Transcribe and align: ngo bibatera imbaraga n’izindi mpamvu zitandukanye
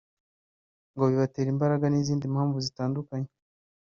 ngo 0.93 1.03
bibatera 1.11 1.49
imbaraga 1.53 1.85
n’izindi 1.89 2.25
mpamvu 2.33 2.57
zitandukanye 2.65 3.29